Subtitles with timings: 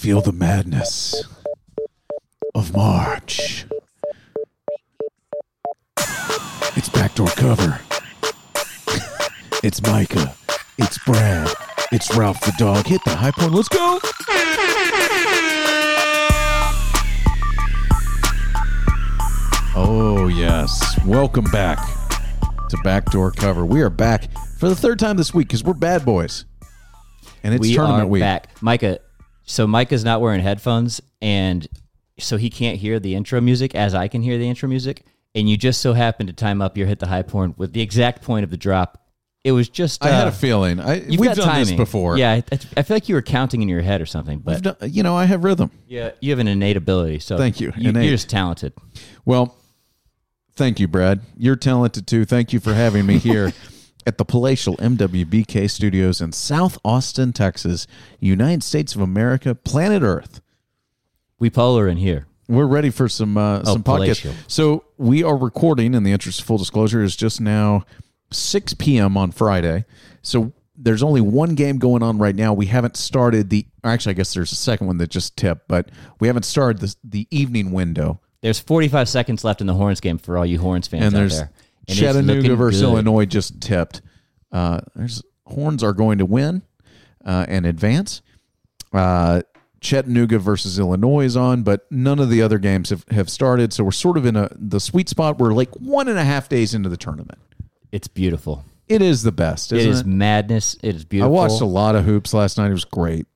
[0.00, 1.28] Feel the madness
[2.54, 3.66] of March.
[6.74, 7.78] It's backdoor cover.
[9.62, 10.34] it's Micah.
[10.78, 11.50] It's Brad.
[11.92, 12.86] It's Ralph the dog.
[12.86, 13.52] Hit the high point.
[13.52, 13.98] Let's go.
[19.76, 20.98] Oh, yes.
[21.04, 21.78] Welcome back
[22.70, 23.66] to Backdoor Cover.
[23.66, 26.46] We are back for the third time this week because we're bad boys.
[27.42, 28.20] And it's we tournament are week.
[28.20, 28.48] back.
[28.62, 29.00] Micah,
[29.50, 31.66] so Mike is not wearing headphones, and
[32.18, 35.04] so he can't hear the intro music as I can hear the intro music.
[35.34, 37.80] And you just so happened to time up your hit the high point with the
[37.80, 39.06] exact point of the drop.
[39.42, 40.04] It was just.
[40.04, 40.80] Uh, I had a feeling.
[40.80, 42.16] I, you've we've done this before.
[42.18, 42.44] Yeah, I,
[42.76, 45.16] I feel like you were counting in your head or something, but done, you know,
[45.16, 45.70] I have rhythm.
[45.86, 47.20] yeah, you have an innate ability.
[47.20, 47.72] So Thank you.
[47.76, 48.04] you Innate.
[48.04, 48.72] you're just talented.
[49.24, 49.56] Well,
[50.54, 51.20] thank you, Brad.
[51.36, 52.24] You're talented too.
[52.24, 53.52] Thank you for having me here
[54.06, 57.86] at the palatial MWBK studios in South Austin, Texas,
[58.18, 60.40] United States of America, planet Earth.
[61.38, 62.26] We polar in here.
[62.48, 63.84] We're ready for some uh, some podcast.
[63.84, 64.34] palatial.
[64.48, 65.94] So we are recording.
[65.94, 67.84] In the interest of full disclosure, is just now
[68.32, 69.16] 6 p.m.
[69.16, 69.84] on Friday.
[70.22, 72.52] So there's only one game going on right now.
[72.52, 73.66] We haven't started the.
[73.84, 76.96] Actually, I guess there's a second one that just tipped, but we haven't started the
[77.04, 78.20] the evening window.
[78.42, 81.30] There's 45 seconds left in the Horns game for all you Horns fans and out
[81.30, 81.50] there.
[81.88, 82.88] And Chattanooga versus good.
[82.88, 84.02] Illinois just tipped.
[84.52, 86.62] Uh, there's Horns are going to win
[87.24, 88.22] uh, and advance.
[88.92, 89.42] Uh,
[89.80, 93.72] Chattanooga versus Illinois is on, but none of the other games have, have started.
[93.72, 95.38] So we're sort of in a the sweet spot.
[95.38, 97.38] We're like one and a half days into the tournament.
[97.90, 98.64] It's beautiful.
[98.88, 99.72] It is the best.
[99.72, 100.06] It is it?
[100.06, 100.76] madness.
[100.82, 101.32] It is beautiful.
[101.34, 102.68] I watched a lot of hoops last night.
[102.68, 103.26] It was great.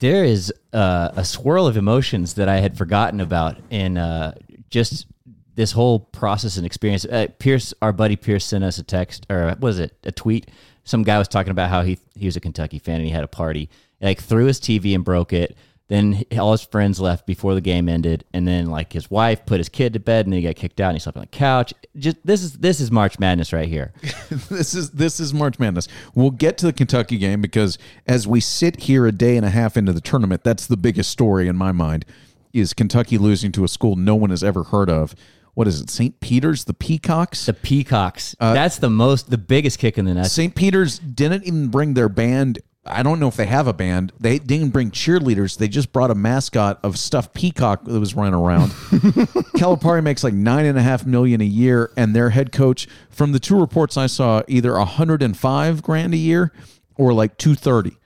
[0.00, 4.32] there is uh, a swirl of emotions that I had forgotten about in uh,
[4.70, 5.06] just
[5.54, 7.04] this whole process and experience.
[7.04, 9.96] Uh, Pierce, our buddy Pierce, sent us a text or was it?
[10.04, 10.50] A tweet.
[10.84, 13.24] Some guy was talking about how he he was a Kentucky fan and he had
[13.24, 13.70] a party.
[14.00, 15.56] Like threw his TV and broke it.
[15.88, 19.58] Then all his friends left before the game ended, and then like his wife put
[19.58, 21.26] his kid to bed, and then he got kicked out, and he slept on the
[21.26, 21.74] couch.
[21.98, 23.92] Just this is this is March Madness right here.
[24.48, 25.86] this is this is March Madness.
[26.14, 27.76] We'll get to the Kentucky game because
[28.06, 31.10] as we sit here a day and a half into the tournament, that's the biggest
[31.10, 32.06] story in my mind
[32.54, 35.14] is Kentucky losing to a school no one has ever heard of.
[35.54, 35.88] What is it?
[35.90, 36.18] St.
[36.20, 37.46] Peter's, the Peacocks.
[37.46, 38.34] The Peacocks.
[38.40, 40.32] Uh, That's the most, the biggest kick in the nuts.
[40.32, 40.54] St.
[40.54, 42.58] Peter's didn't even bring their band.
[42.86, 44.12] I don't know if they have a band.
[44.20, 45.56] They didn't bring cheerleaders.
[45.56, 48.70] They just brought a mascot of stuffed peacock that was running around.
[49.56, 53.32] Calipari makes like nine and a half million a year, and their head coach, from
[53.32, 56.52] the two reports I saw, either a hundred and five grand a year
[56.96, 57.96] or like two thirty.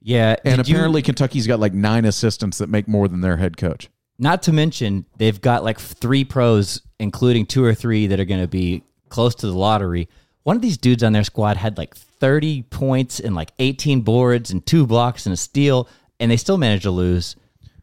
[0.00, 3.36] Yeah, And did you- apparently, Kentucky's got like nine assistants that make more than their
[3.36, 3.90] head coach.
[4.18, 8.40] Not to mention, they've got like three pros, including two or three that are going
[8.40, 10.08] to be close to the lottery.
[10.42, 14.50] One of these dudes on their squad had like 30 points and like 18 boards
[14.50, 17.36] and two blocks and a steal, and they still managed to lose.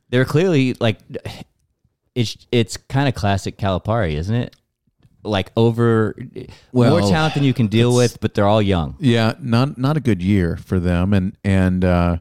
[0.10, 1.00] They're clearly like,
[2.16, 4.56] it's it's kind of classic Calipari, isn't it?
[5.24, 6.16] Like over
[6.72, 8.96] Well, more talent than you can deal with, but they're all young.
[9.00, 12.18] Yeah, not not a good year for them, and and uh,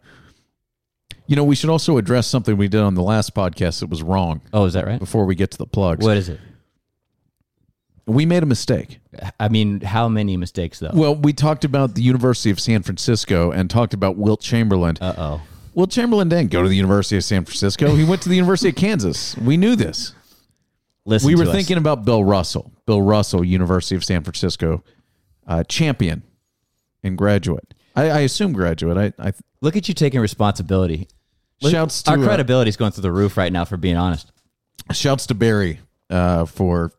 [1.26, 4.02] you know we should also address something we did on the last podcast that was
[4.02, 4.40] wrong.
[4.52, 4.98] Oh, is that right?
[4.98, 6.40] Before we get to the plugs, What is it?
[8.06, 9.00] we made a mistake.
[9.40, 10.90] I mean, how many mistakes though?
[10.92, 14.96] Well, we talked about the University of San Francisco and talked about Wilt Chamberlain.
[15.00, 15.42] Uh oh.
[15.74, 17.94] Wilt Chamberlain didn't go to the University of San Francisco.
[17.96, 19.36] He went to the University of Kansas.
[19.36, 20.14] We knew this.
[21.04, 21.56] Listen, we were to us.
[21.56, 22.70] thinking about Bill Russell.
[22.86, 24.84] Bill Russell, University of San Francisco,
[25.46, 26.22] uh, champion
[27.02, 27.73] and graduate.
[27.94, 29.14] I, I assume graduate.
[29.18, 31.08] I, I Look at you taking responsibility.
[31.62, 33.64] Look- Shouts to, our uh, credibility is going through the roof right now.
[33.64, 34.30] For being honest,
[34.92, 36.92] shouts to Barry uh, for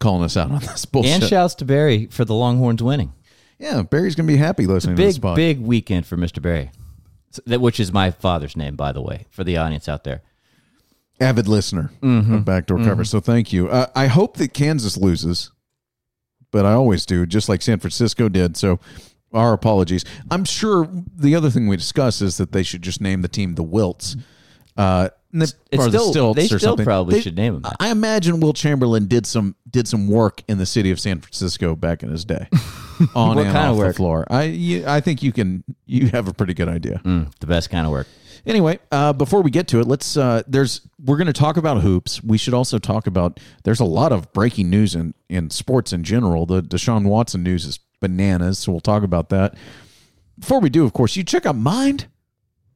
[0.00, 1.12] calling us out on this bullshit.
[1.12, 3.12] and shouts to Barry for the Longhorns winning.
[3.58, 5.36] yeah, Barry's gonna be happy listening to this Big pod.
[5.36, 6.42] big weekend for Mr.
[6.42, 6.70] Barry,
[7.46, 10.22] that which is my father's name, by the way, for the audience out there.
[11.20, 12.34] avid listener Mm-hmm.
[12.34, 13.04] of backdoor cover.
[13.04, 13.68] So thank you.
[13.68, 15.52] Uh, I hope that Kansas loses,
[16.50, 18.56] but I always do, just like San Francisco did.
[18.56, 18.80] So
[19.32, 20.04] our apologies.
[20.30, 23.54] I'm sure the other thing we discussed is that they should just name the team
[23.54, 24.16] the Wilts.
[24.76, 26.84] Uh, and the- It's or the Stilts they or still something.
[26.84, 27.76] probably They- should name 'em that.
[27.80, 31.74] I imagine Wilt Chamberlain did some did some work in the city of San Francisco
[31.74, 32.46] back in his day,
[33.14, 33.96] on What and kind of off the work?
[33.96, 34.26] floor.
[34.30, 37.00] I you, I think you can you have a pretty good idea.
[37.04, 38.06] Mm, the best kind of work.
[38.44, 40.16] Anyway, uh, before we get to it, let's.
[40.16, 42.22] Uh, there's we're going to talk about hoops.
[42.24, 43.38] We should also talk about.
[43.64, 46.44] There's a lot of breaking news in in sports in general.
[46.44, 49.54] The Deshaun Watson news is bananas, so we'll talk about that.
[50.38, 52.08] Before we do, of course, you check out Mind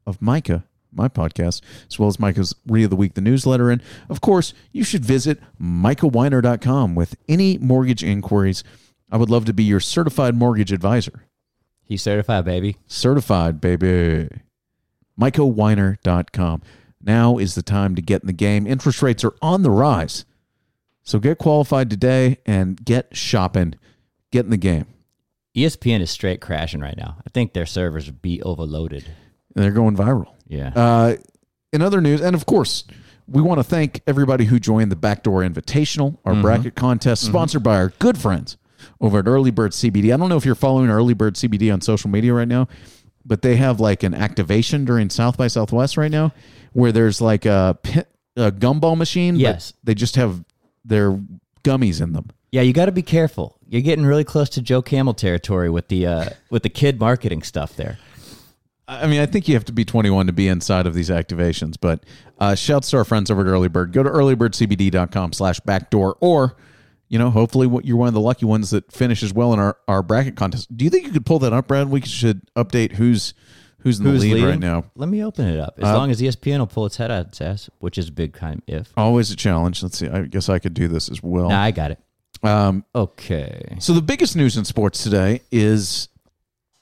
[0.06, 3.82] of Micah, my podcast, as well as Micah's Read of the Week, the newsletter, and
[4.08, 8.64] of course, you should visit micahweiner.com with any mortgage inquiries.
[9.10, 11.24] I would love to be your certified mortgage advisor.
[11.84, 12.78] He's certified, baby.
[12.86, 14.28] Certified, baby.
[15.20, 16.62] MicahWeiner.com.
[17.00, 18.66] Now is the time to get in the game.
[18.66, 20.24] Interest rates are on the rise.
[21.02, 23.74] So get qualified today and get shopping.
[24.32, 24.86] Get in the game.
[25.56, 27.16] ESPN is straight crashing right now.
[27.26, 29.04] I think their servers would be overloaded.
[29.54, 30.34] And they're going viral.
[30.46, 30.72] Yeah.
[30.76, 31.16] Uh,
[31.72, 32.84] in other news, and of course,
[33.26, 37.76] we want to thank everybody who joined the Backdoor Invitational, our bracket contest, sponsored by
[37.76, 38.56] our good friends
[39.00, 40.12] over at Early Bird CBD.
[40.12, 42.68] I don't know if you're following Early Bird CBD on social media right now,
[43.24, 46.32] but they have like an activation during South by Southwest right now
[46.72, 48.04] where there's like a, pin,
[48.36, 49.36] a gumball machine.
[49.36, 49.72] Yes.
[49.82, 50.44] they just have
[50.84, 51.18] their
[51.64, 52.28] gummies in them.
[52.56, 53.58] Yeah, you got to be careful.
[53.68, 57.42] You're getting really close to Joe Camel territory with the uh, with the kid marketing
[57.42, 57.98] stuff there.
[58.88, 61.74] I mean, I think you have to be 21 to be inside of these activations,
[61.78, 62.04] but
[62.38, 63.92] uh, shouts to our friends over at Early Bird.
[63.92, 66.56] Go to earlybirdcbd.com slash backdoor, or,
[67.08, 70.02] you know, hopefully you're one of the lucky ones that finishes well in our, our
[70.02, 70.74] bracket contest.
[70.74, 71.90] Do you think you could pull that up, Brad?
[71.90, 73.34] We should update who's
[73.80, 74.44] who's in the lead leading?
[74.48, 74.84] right now.
[74.94, 75.74] Let me open it up.
[75.78, 78.34] As long as ESPN will pull its head out its ass, which is a big
[78.36, 78.92] time if.
[78.96, 79.82] Always a challenge.
[79.82, 80.08] Let's see.
[80.08, 81.48] I guess I could do this as well.
[81.50, 81.98] Nah, I got it.
[82.42, 83.76] Um, Okay.
[83.80, 86.08] so the biggest news in sports today is,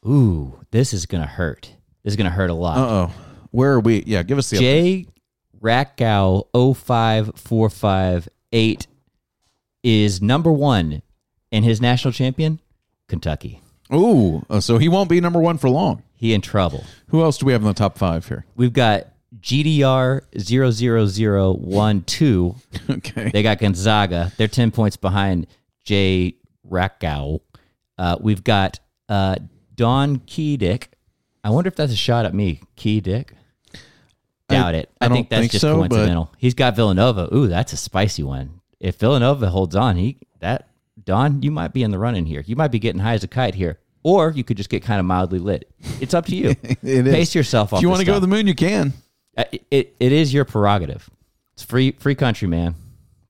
[0.07, 1.71] Ooh, this is gonna hurt.
[2.03, 2.77] This is gonna hurt a lot.
[2.79, 3.13] uh oh,
[3.51, 4.03] where are we?
[4.07, 4.59] Yeah, give us the.
[4.59, 5.07] Jay
[5.63, 6.47] Rakow
[7.55, 8.87] 05458
[9.83, 11.03] is number one,
[11.53, 12.61] and his national champion,
[13.09, 13.61] Kentucky.
[13.93, 16.03] Ooh, uh, so he won't be number one for long.
[16.17, 16.85] He in trouble.
[17.09, 18.45] Who else do we have in the top five here?
[18.57, 19.05] We've got
[19.41, 22.67] GDR 00012.
[22.91, 23.31] Okay.
[23.33, 24.33] They got Gonzaga.
[24.37, 25.47] They're 10 points behind
[25.85, 26.35] Jay
[26.69, 27.41] Rakow.
[27.97, 29.37] Uh, we've got uh,
[29.75, 30.89] Don Keydick.
[31.43, 32.61] I wonder if that's a shot at me.
[32.77, 33.31] Keydick?
[34.49, 34.91] Doubt it.
[35.01, 36.33] I I, think that's think just so, but- coincidental.
[36.39, 37.35] He's got Villanova.
[37.35, 38.61] Ooh, that's a spicy one.
[38.81, 40.69] If Villanova holds on, he that
[41.03, 42.43] Don, you might be in the running here.
[42.47, 45.01] You might be getting high as a kite here, or you could just get kind
[45.01, 45.71] of mildly lit.
[46.01, 46.55] It's up to you.
[46.83, 47.15] It is.
[47.15, 47.79] Pace yourself off.
[47.79, 48.93] If you want want to go to the moon, you can.
[49.37, 51.09] Uh, it, it is your prerogative.
[51.55, 52.75] It's free free country, man.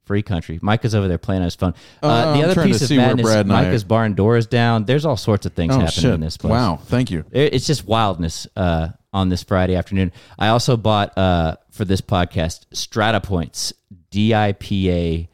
[0.04, 0.58] Free country.
[0.60, 1.72] Micah's over there playing on his phone.
[2.02, 4.46] Uh, Uh, the I'm other piece of madness, Brad and I Micah's barn door is
[4.46, 4.84] down.
[4.84, 6.12] There's all sorts of things Oh happening shit!
[6.14, 6.50] in this place.
[6.50, 7.24] Wow, thank you.
[7.30, 10.12] It- It's just wildness uh, on this Friday afternoon.
[10.38, 13.72] I also bought uh, for this podcast Strata Points
[14.10, 15.28] DIPA.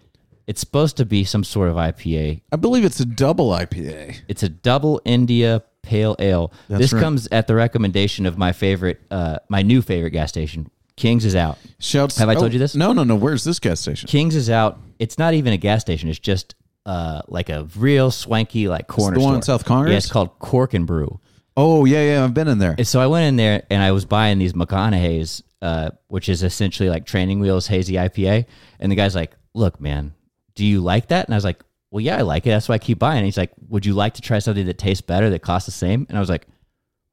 [0.47, 2.43] It's supposed to be some sort of IPA.
[2.53, 4.19] I believe it's a double IPA.
[4.29, 6.53] It's a double India Pale Ale.
[6.69, 7.01] this right.
[7.01, 10.71] comes at the recommendation of my favorite, uh, my new favorite gas station.
[10.97, 11.59] Kings is out.
[11.79, 12.19] Shouts.
[12.19, 12.75] Have I told oh, you this?
[12.75, 13.17] No, no, no.
[13.17, 14.07] Where's this gas station?
[14.07, 14.79] Kings is out.
[14.99, 16.11] It's not even a gas station.
[16.11, 16.55] It's just
[16.85, 19.37] uh, like a real swanky like corner the one store.
[19.37, 19.93] in South Congress?
[19.93, 21.19] Yeah, it's called Cork and Brew.
[21.57, 22.25] Oh yeah, yeah.
[22.25, 22.75] I've been in there.
[22.77, 26.43] And so I went in there and I was buying these McConaughey's, uh, which is
[26.43, 28.47] essentially like training wheels hazy IPA.
[28.79, 30.15] And the guy's like, "Look, man,
[30.55, 32.51] do you like that?" And I was like, "Well, yeah, I like it.
[32.51, 34.79] That's why I keep buying." And he's like, "Would you like to try something that
[34.79, 36.47] tastes better that costs the same?" And I was like,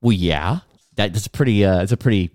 [0.01, 0.59] "Well, yeah.
[0.95, 1.63] That, that's a pretty.
[1.65, 2.31] Uh, it's a pretty,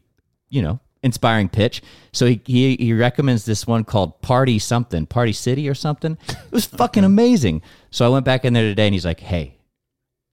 [0.48, 1.82] you know." Inspiring pitch.
[2.12, 6.16] So he, he he recommends this one called Party Something, Party City or something.
[6.28, 7.62] It was fucking amazing.
[7.90, 9.58] So I went back in there today and he's like, "Hey,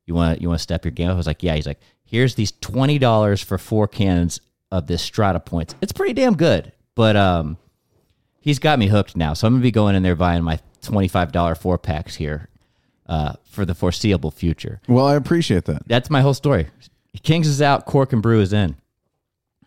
[0.09, 1.13] you want you want to step your game up?
[1.13, 1.56] I was like, yeah.
[1.56, 4.41] He's like, here's these twenty dollars for four cans
[4.71, 5.75] of this Strata Points.
[5.81, 7.57] It's pretty damn good, but um,
[8.41, 9.33] he's got me hooked now.
[9.33, 12.50] So I'm gonna be going in there buying my twenty five dollar four packs here,
[13.08, 14.81] uh, for the foreseeable future.
[14.88, 15.88] Well, I appreciate that.
[15.88, 16.68] That's my whole story.
[17.24, 18.76] Kings is out, Cork and Brew is in.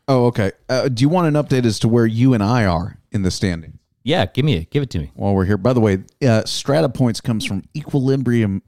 [0.09, 0.53] Oh, okay.
[0.69, 3.31] Uh, do you want an update as to where you and I are in the
[3.31, 4.71] standing Yeah, give me it.
[4.71, 5.11] Give it to me.
[5.15, 5.57] while we're here?
[5.57, 8.63] By the way, uh, Strata Points comes from Equilibrium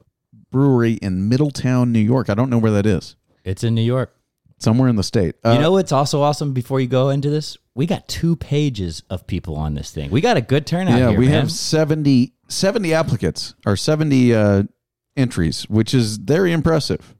[0.51, 2.31] Brewery in Middletown, New York.
[2.31, 3.17] I don't know where that is.
[3.43, 4.15] It's in New York.
[4.65, 5.37] Somewhere in the state.
[5.45, 6.53] Uh, you know what's also awesome?
[6.53, 10.11] Before you go into this, we got two pages of people on this thing.
[10.11, 10.99] We got a good turnout.
[10.99, 11.43] yeah, here, we man.
[11.43, 14.63] have 70, 70 applicants or 70 uh,
[15.17, 17.15] entries, which is very impressive.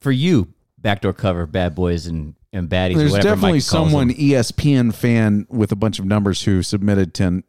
[0.00, 2.96] for you, backdoor cover, bad boys and and baddies.
[2.96, 4.10] There's whatever definitely Mike someone.
[4.10, 7.44] ESPN fan with a bunch of numbers who submitted 10,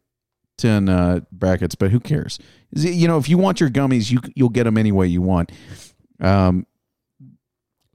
[0.58, 2.38] 10 uh, brackets, but who cares?
[2.72, 5.52] You know, if you want your gummies, you you'll get them any way you want.
[6.20, 6.66] Um,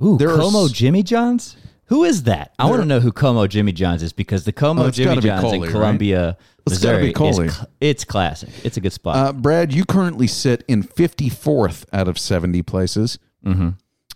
[0.04, 1.56] Ooh, there Como s- Jimmy Johns.
[1.88, 2.54] Who is that?
[2.58, 5.10] I want to know who Como Jimmy Johns is because the Como Oh, it's Jimmy
[5.10, 5.72] gotta be Johns Coley, in right?
[5.72, 7.46] Columbia, It's gotta Missouri, be Coley.
[7.48, 8.50] is cl- it's classic.
[8.64, 9.16] It's a good spot.
[9.16, 13.70] uh, Brad, you currently sit in 54th out of 70 places, mm-hmm.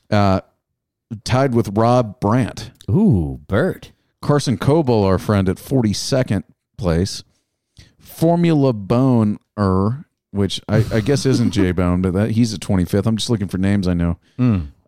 [0.09, 0.41] uh,
[1.24, 2.71] tied with Rob Brandt.
[2.89, 3.91] Ooh, Bert.
[4.21, 6.43] Carson Coble, our friend, at 42nd
[6.77, 7.24] place.
[8.00, 13.05] Formula Bone, er, which I, I guess isn't J Bone, but that, he's at 25th.
[13.05, 14.17] I'm just looking for names I know.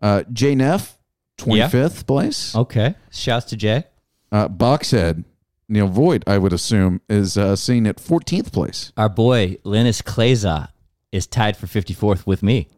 [0.00, 0.98] Uh, J Neff,
[1.38, 2.54] 25th place.
[2.54, 2.94] Okay.
[3.10, 3.84] Shouts to Jay.
[4.30, 5.24] Uh, Boxhead,
[5.68, 8.92] Neil Voigt, I would assume, is uh, seen at 14th place.
[8.96, 10.68] Our boy Linus Kleza
[11.10, 12.68] is tied for 54th with me.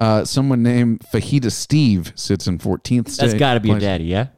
[0.00, 3.16] Uh, someone named Fajita Steve sits in 14th.
[3.16, 3.82] That's sta- got to be a place.
[3.82, 4.28] daddy, yeah.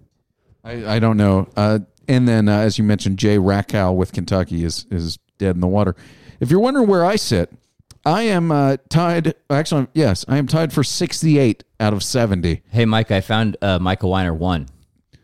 [0.64, 1.48] I, I don't know.
[1.54, 5.60] Uh, and then, uh, as you mentioned, Jay Rackow with Kentucky is is dead in
[5.60, 5.94] the water.
[6.40, 7.52] If you're wondering where I sit,
[8.04, 9.34] I am uh, tied.
[9.50, 12.62] Actually, yes, I am tied for 68 out of 70.
[12.70, 14.66] Hey, Mike, I found uh, Michael Weiner one.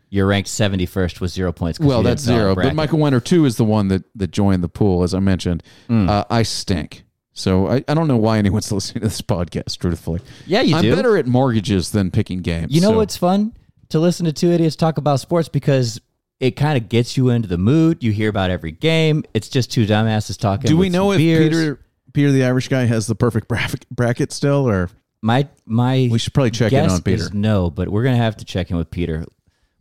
[0.09, 1.79] You're ranked 71st with zero points.
[1.79, 2.63] Well, that's didn't fill out zero.
[2.69, 2.75] But.
[2.75, 5.63] Michael Weiner two is the one that that joined the pool, as I mentioned.
[5.87, 6.07] Hmm.
[6.09, 7.03] Uh, I stink.
[7.33, 9.77] So I, I don't know why anyone's listening to this podcast.
[9.79, 10.95] Truthfully, Yeah, you I'm do.
[10.95, 12.73] better at mortgages than picking games.
[12.73, 13.53] You know so- what's fun?
[13.89, 16.01] To listen to two idiots talk about sports because
[16.39, 18.03] it kind of gets you into the mood.
[18.03, 19.23] You hear about every game.
[19.33, 20.67] It's just two dumbasses talking.
[20.69, 21.49] Do we know if beers.
[21.49, 21.79] Peter
[22.13, 23.47] Peter the Irish guy has the perfect
[23.91, 24.89] bracket still, or
[25.21, 27.29] My my we should probably check in on Peter?
[27.33, 29.25] no, but we're gonna have to check in with Peter.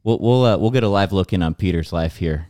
[0.02, 2.48] We'll we'll uh, we'll get a live look in on Peter's life here.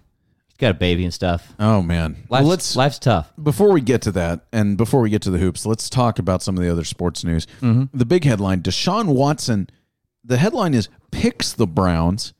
[0.48, 1.52] He's got a baby and stuff.
[1.58, 3.32] Oh man, Life's, Well, let's life's tough.
[3.42, 6.42] before we get to that, and before we get to the hoops, let's talk about
[6.42, 7.46] some of the other sports news.
[7.60, 7.96] Mm-hmm.
[7.96, 9.68] The big headline: Deshaun Watson.
[10.24, 12.32] The headline is picks the Browns.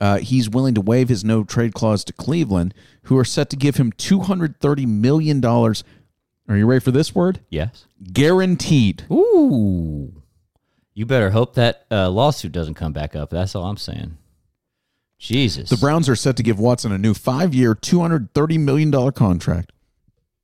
[0.00, 3.56] Uh, he's willing to waive his no trade clause to Cleveland, who are set to
[3.56, 5.84] give him two hundred thirty million dollars.
[6.48, 7.40] Are you ready for this word?
[7.50, 7.86] Yes.
[8.12, 9.04] Guaranteed.
[9.10, 10.22] Ooh.
[10.94, 13.30] You better hope that uh, lawsuit doesn't come back up.
[13.30, 14.16] That's all I'm saying.
[15.18, 15.68] Jesus.
[15.68, 19.12] The Browns are set to give Watson a new five-year, two hundred thirty million dollar
[19.12, 19.70] contract.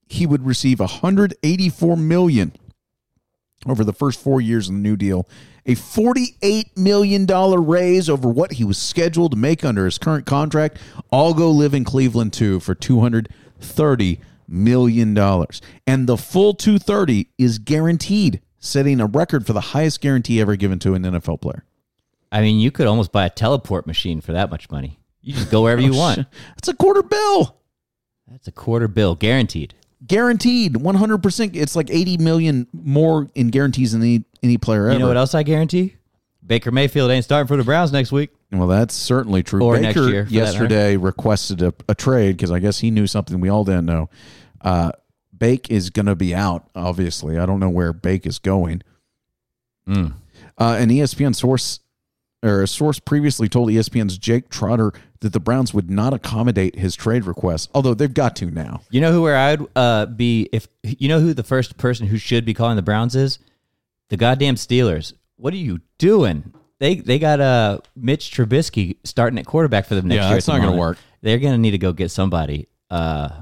[0.07, 2.53] He would receive one hundred eighty-four million
[3.67, 5.29] over the first four years of the new deal,
[5.65, 10.27] a forty-eight million dollar raise over what he was scheduled to make under his current
[10.27, 10.79] contract.
[11.11, 13.29] All go live in Cleveland too for two hundred
[13.61, 19.61] thirty million dollars, and the full two thirty is guaranteed, setting a record for the
[19.61, 21.65] highest guarantee ever given to an NFL player.
[22.31, 24.99] I mean, you could almost buy a teleport machine for that much money.
[25.23, 26.27] You just go wherever oh, you want.
[26.55, 27.57] That's a quarter bill.
[28.29, 29.75] That's a quarter bill guaranteed.
[30.07, 34.99] Guaranteed 100% it's like 80 million more in guarantees than any, any player ever You
[34.99, 35.97] know what else I guarantee?
[36.47, 38.31] Baker Mayfield ain't starting for the Browns next week.
[38.53, 39.63] well that's certainly true.
[39.65, 42.91] Or baker next year, for that yesterday requested a, a trade because i guess he
[42.91, 44.11] knew something we all didn't know.
[44.61, 44.93] Uh,
[45.37, 47.39] bake is going to be out obviously.
[47.39, 48.83] I don't know where bake is going.
[49.89, 50.15] Mm.
[50.59, 51.81] uh, an espn source
[52.43, 56.95] or a source previously told espn's jake trotter that the browns would not accommodate his
[56.95, 60.69] trade request although they've got to now You know who where I'd uh, be if
[60.83, 63.39] you know who the first person who should be calling the Browns is?
[64.09, 65.13] The goddamn Steelers.
[65.37, 66.53] What are you doing?
[66.79, 70.37] They they got uh Mitch Trubisky starting at quarterback for them next Yeah, year.
[70.37, 70.99] that's at not gonna work.
[71.23, 72.69] They're gonna need to go get somebody.
[72.91, 73.41] Uh,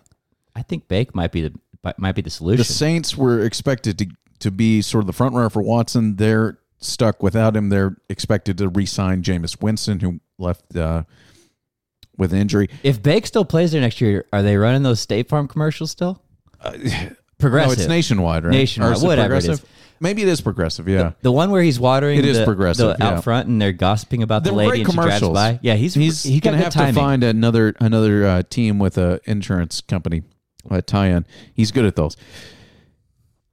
[0.57, 1.53] I think Bake might be the
[1.99, 2.59] might be the solution.
[2.59, 4.07] The Saints were expected to
[4.39, 6.17] to be sort of the front runner for Watson.
[6.17, 7.69] They're stuck without him.
[7.71, 11.03] They're expected to re-sign Jameis Winston, who left uh,
[12.17, 12.69] with injury.
[12.83, 16.23] if Bake still plays there next year, are they running those State Farm commercials still?
[17.39, 17.79] Progressive.
[17.79, 18.53] No, it's nationwide, right?
[18.53, 19.69] Nationwide, Or it whatever it progressive?
[20.01, 20.89] Maybe it is progressive.
[20.89, 23.11] Yeah, The one where he's watering It is the, progressive, the yeah.
[23.17, 25.61] out front and they're gossiping about They're the lady and she drives by.
[25.63, 26.95] Yeah, he's he's he gonna have timing.
[26.95, 30.23] to find another another uh, team with a insurance company
[30.71, 31.27] uh, tie-in.
[31.55, 32.17] He's good at those.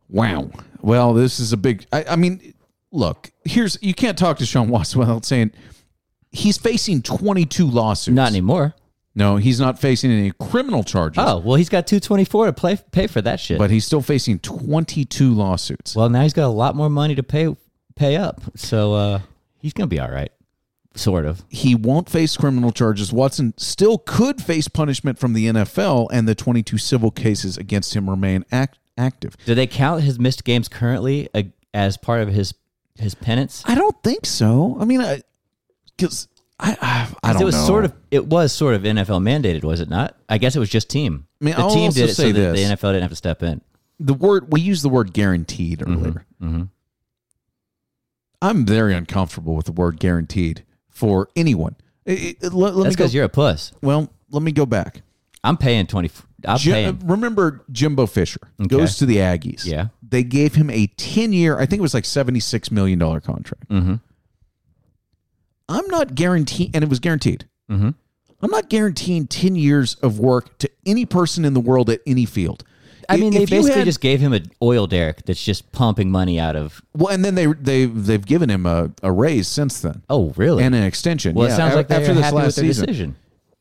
[0.09, 0.51] Wow.
[0.81, 1.85] Well, this is a big.
[1.91, 2.53] I, I mean,
[2.91, 3.31] look.
[3.45, 5.51] Here's you can't talk Deshaun Watson without saying
[6.31, 8.15] he's facing 22 lawsuits.
[8.15, 8.73] Not anymore.
[9.13, 11.21] No, he's not facing any criminal charges.
[11.25, 13.59] Oh well, he's got two twenty four to play pay for that shit.
[13.59, 15.95] But he's still facing 22 lawsuits.
[15.97, 17.53] well, now he's got a lot more money to pay
[17.97, 19.19] pay up, so uh,
[19.59, 20.31] he's gonna be all right,
[20.95, 21.43] sort of.
[21.49, 23.11] He won't face criminal charges.
[23.11, 28.09] Watson still could face punishment from the NFL, and the 22 civil cases against him
[28.09, 29.35] remain act- active.
[29.45, 32.53] Do they count his missed games currently uh, as part of his
[32.97, 33.61] his penance?
[33.65, 34.77] I don't think so.
[34.79, 35.01] I mean,
[36.01, 36.27] because
[36.59, 37.65] I, I, I don't it was know.
[37.65, 40.17] sort of it was sort of NFL mandated, was it not?
[40.29, 41.27] I guess it was just team.
[41.41, 42.69] I mean, the I'll team did it so say that this.
[42.69, 43.61] the NFL didn't have to step in.
[43.99, 46.25] the word we used the word guaranteed earlier.
[46.41, 46.69] mhm.
[48.41, 51.75] I'm very uncomfortable with the word guaranteed for anyone.
[52.05, 52.89] It- it- let, let That's me go.
[52.89, 53.71] because you're a puss.
[53.81, 55.01] Well, let me go back.
[55.43, 56.09] I'm paying twenty.
[56.45, 56.99] I'm Jim- paying.
[57.07, 58.67] remember Jimbo Fisher Okay.
[58.75, 59.65] goes to the Aggies.
[59.65, 59.87] Yeah.
[60.07, 63.69] They gave him a 10 year, I think it was like $76 million contract.
[63.69, 63.95] Mm-hmm.
[65.71, 67.45] I'm not guaranteeing, and it was guaranteed.
[67.69, 67.95] Mhm.
[68.41, 72.25] I'm not guaranteeing 10 years of work to any person in the world at any
[72.25, 72.63] field.
[73.09, 76.09] I mean, If they basically had- just gave him an oil derrick that's just pumping
[76.11, 76.81] money out of.
[76.95, 80.63] Well, and then they, they, they've given him a, a raise since then Oh, really?
[80.63, 81.35] and an extension.
[81.35, 82.85] well, Yeah, it sounds like after this last season.
[82.85, 83.15] decision.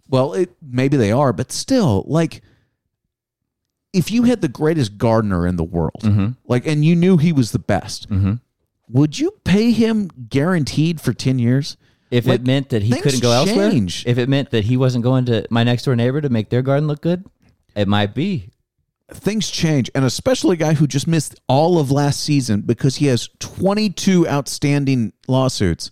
[0.09, 2.43] Well, it, maybe they are, but still, like,
[3.93, 6.29] if you had the greatest gardener in the world, Mm-hmm.
[6.47, 8.07] like, and you knew he was the best,
[8.89, 11.77] would you pay him guaranteed for 10 years?
[12.11, 15.05] If Like, it meant that he couldn't go elsewhere, if it meant that he wasn't
[15.05, 17.25] going to my next door neighbor to make their garden look good,
[17.77, 18.51] it might be.
[19.13, 23.07] things change, and especially a guy who just missed all of last season because he
[23.07, 25.91] has 22 outstanding lawsuits.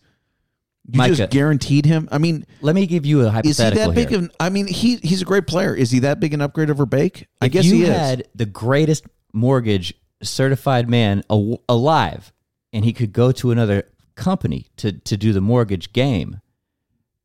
[0.91, 1.15] You Micah.
[1.17, 2.09] just guaranteed him.
[2.11, 3.51] I mean, Let me give you a hypothetical.
[3.51, 4.09] is he that big?
[4.09, 4.19] here.
[4.21, 5.75] Of, I mean, he he's a great player.
[5.75, 7.27] Is he that big an upgrade over Bake?
[7.43, 7.89] I if guess you he is.
[7.91, 11.23] had the greatest mortgage certified man
[11.69, 12.33] alive,
[12.73, 13.85] and he could go to another
[14.19, 16.41] company to to do the mortgage game,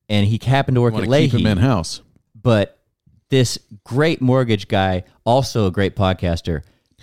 [0.08, 2.02] and he happened to work at to keep him in house?
[2.44, 2.80] but
[3.30, 6.62] this great mortgage guy, also a great podcaster,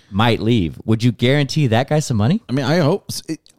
[0.09, 0.79] might leave.
[0.85, 2.41] Would you guarantee that guy some money?
[2.47, 3.09] I mean, I hope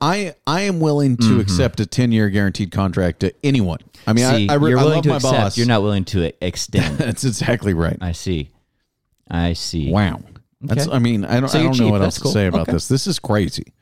[0.01, 1.41] I I am willing to mm-hmm.
[1.41, 3.79] accept a ten year guaranteed contract to anyone.
[4.07, 5.35] I mean, See, I, I, re- you're I willing love to my accept.
[5.35, 5.59] boss.
[5.59, 6.99] You're not willing to extend.
[6.99, 7.99] That's exactly right.
[8.01, 8.51] I see.
[9.31, 9.91] I see.
[9.91, 10.21] Wow.
[10.61, 10.89] That's.
[10.89, 11.49] I mean, I don't.
[11.49, 12.33] So I don't know what That's else cool.
[12.33, 12.73] to say about Okay.
[12.73, 12.89] this.
[12.89, 13.73] This is crazy.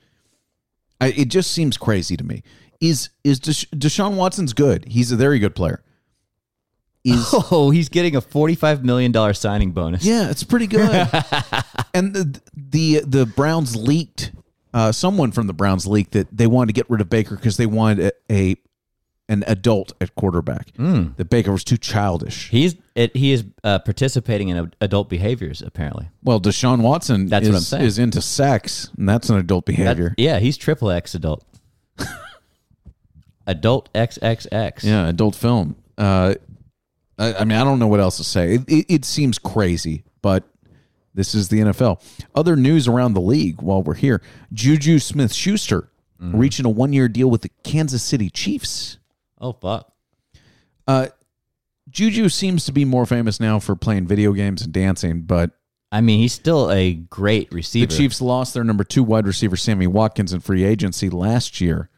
[1.01, 2.43] I, it just seems crazy to me.
[2.81, 4.85] Is is Desha- Deshaun Watson's good?
[4.87, 5.83] He's a very good player.
[7.05, 10.05] Is Oh, he's getting a forty-five million dollar signing bonus.
[10.05, 10.91] yeah, it's pretty good.
[11.95, 14.33] and the the the Browns leaked.
[14.73, 17.57] Uh, someone from the Browns leaked that they wanted to get rid of Baker because
[17.57, 18.57] they wanted a, a
[19.31, 20.71] an adult at quarterback.
[20.77, 21.09] Hmm.
[21.17, 22.51] That Baker was too childish.
[22.51, 26.09] He's it, he is uh, participating in adult behaviors apparently.
[26.23, 27.85] Well, Deshaun Watson That's is, what I'm saying.
[27.85, 30.15] is into sex, and that's an adult That- behavior.
[30.19, 31.45] yeah, he's triple X adult.
[33.47, 34.83] adult XXX.
[34.85, 35.77] Yeah, adult film.
[35.97, 36.35] Uh,
[37.19, 38.55] I, I mean, I don't know what else to say.
[38.55, 40.45] It, it, it seems crazy, but
[41.15, 42.03] this is the NFL.
[42.35, 44.23] Other news around the league while we're here
[44.53, 45.89] Juju Smith Schuster
[46.23, 48.99] reaching a one year deal with the Kansas City Chiefs.
[49.41, 49.93] Oh fuck.
[50.87, 51.09] Uh,
[51.89, 55.53] Juju seems to be more famous now for playing video games and dancing, but
[55.93, 57.91] I mean, he's still a great receiver.
[57.91, 61.91] the Chiefs lost their number two wide receiver, Sammy Watkins, in free agency last year.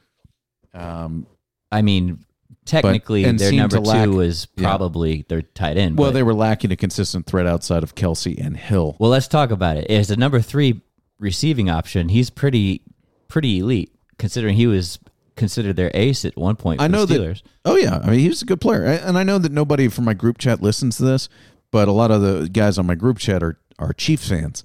[0.72, 1.26] Um,
[1.70, 2.25] I mean,
[2.64, 4.66] technically, and their number to lack- two is yeah.
[4.66, 5.99] probably their tight end.
[5.99, 8.96] well, but- they were lacking a consistent threat outside of Kelce and Hill.
[8.99, 9.90] well, let's talk about it.
[9.90, 10.80] As a number three
[11.18, 12.82] receiving option, he's pretty
[13.28, 14.99] pretty elite considering he was
[15.37, 16.81] considered their ace at one point.
[16.81, 17.43] I know the that.
[17.65, 19.89] Oh yeah, I mean he was a good player, I- and I know that nobody
[19.89, 21.29] from my group chat listens to this,
[21.71, 24.64] but a lot of the guys on my group chat are are Chiefs fans,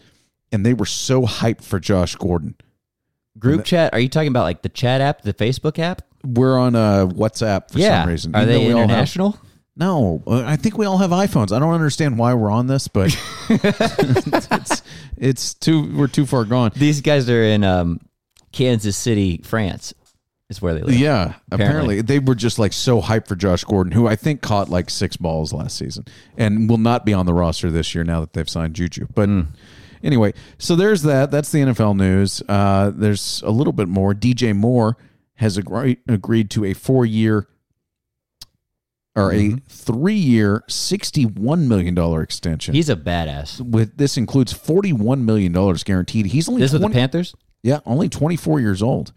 [0.51, 2.55] and they were so hyped for Josh Gordon.
[3.39, 3.93] Group chat?
[3.93, 6.01] Are you talking about like the chat app, the Facebook app?
[6.25, 8.01] We're on uh, WhatsApp for yeah.
[8.01, 8.35] some reason.
[8.35, 9.39] Are even they we all have- international?
[9.75, 11.51] no, uh, I think we all have iPhones.
[11.51, 13.15] I don't understand why we're on this, but
[13.49, 14.81] it's
[15.17, 16.71] it's too we're too far gone.
[16.75, 17.99] These guys are in um,
[18.51, 19.93] Kansas City, France.
[20.49, 20.95] Is where they live.
[20.95, 21.99] Yeah, apparently.
[21.99, 22.01] Apparently.
[22.03, 25.17] they were just like so hyped for Josh Gordon, who I think caught like six
[25.17, 26.05] balls last season,
[26.37, 29.07] and will not be on the roster this year now that they've signed Juju.
[29.13, 29.29] But
[30.01, 31.31] anyway, so there's that.
[31.31, 32.41] That's the NFL news.
[32.47, 34.13] Uh, there's a little bit more.
[34.13, 34.95] DJ Moore
[35.33, 37.49] has agreed agreed to a four year
[39.17, 42.73] or a three year, sixty one million dollar extension.
[42.73, 43.59] He's a badass.
[43.59, 46.27] with this includes forty one million dollars guaranteed.
[46.27, 47.35] He's only This with the Panthers?
[47.63, 49.11] yeah, only twenty four years old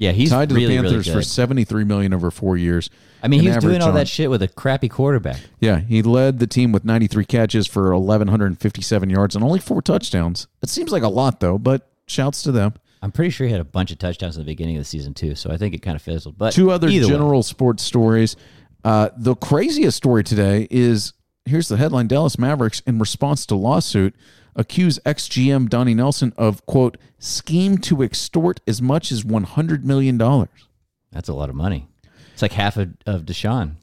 [0.00, 2.88] Yeah, he's tied to really, the Panthers really for seventy three million over four years.
[3.22, 5.38] I mean, An he was doing all on- that shit with a crappy quarterback.
[5.60, 9.10] Yeah, he led the team with ninety three catches for eleven hundred and fifty seven
[9.10, 10.48] yards and only four touchdowns.
[10.62, 12.72] It seems like a lot though, but shouts to them.
[13.02, 15.12] I'm pretty sure he had a bunch of touchdowns in the beginning of the season
[15.14, 16.36] too, so I think it kind of fizzled.
[16.38, 17.12] But Two other either way.
[17.12, 18.36] general sports stories.
[18.82, 21.12] Uh, the craziest story today is
[21.44, 24.14] here's the headline: Dallas Mavericks, in response to lawsuit,
[24.60, 29.86] accuse ex GM Donnie Nelson of quote scheme to extort as much as one hundred
[29.86, 30.68] million dollars.
[31.10, 31.88] That's a lot of money.
[32.34, 33.76] It's like half of, of Deshaun.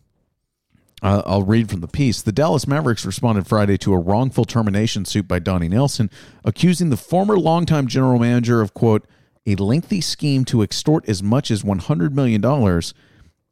[1.01, 2.21] Uh, I'll read from the piece.
[2.21, 6.09] The Dallas Mavericks responded Friday to a wrongful termination suit by Donnie Nelson,
[6.43, 9.05] accusing the former longtime general manager of, quote,
[9.45, 12.43] a lengthy scheme to extort as much as $100 million,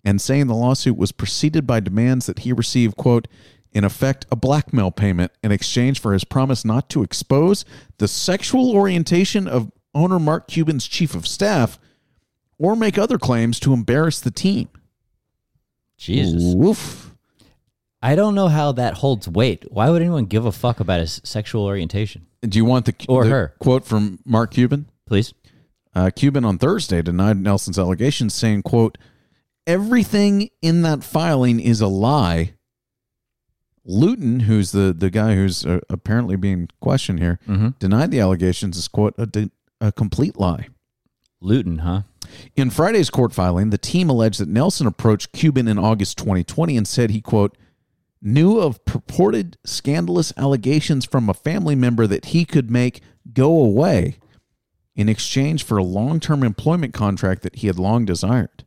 [0.04, 3.28] and saying the lawsuit was preceded by demands that he receive, quote,
[3.76, 7.66] in effect, a blackmail payment in exchange for his promise not to expose
[8.00, 11.78] the sexual orientation of owner Mark Cuban's chief of staff
[12.58, 14.70] or make other claims to embarrass the team.
[15.98, 16.56] Jesus.
[16.56, 17.12] Woof.
[18.02, 19.66] I don't know how that holds weight.
[19.72, 22.28] Why would anyone give a fuck about his sexual orientation?
[22.42, 23.54] Do you want the, Or the her.
[23.60, 24.88] quote from Mark Cuban?
[25.06, 25.34] Please.
[25.94, 28.98] Uh, Cuban on Thursday denied Nelson's allegations, saying, "quote
[29.66, 32.55] Everything in that filing is a lie."
[33.86, 37.40] Luton, who's the the guy who's uh, apparently being questioned here,
[37.80, 40.70] denied the allegations as quote a, de- a complete lie.
[41.42, 42.02] Luton, huh?
[42.56, 46.88] In Friday's court filing, the team alleged that Nelson approached Cuban in August 2020 and
[46.88, 47.56] said he, quote,
[48.22, 53.02] knew of purported scandalous allegations from a family member that he could make
[53.34, 54.18] go away
[54.96, 58.64] in exchange for a long term employment contract that he had long desired.